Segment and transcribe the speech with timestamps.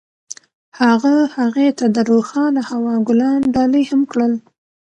[0.79, 4.33] هغه هغې ته د روښانه هوا ګلان ډالۍ هم کړل.